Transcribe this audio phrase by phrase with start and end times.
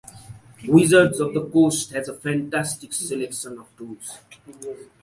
[0.67, 4.17] Wizards of the Coast has a fantastic seclection of tools.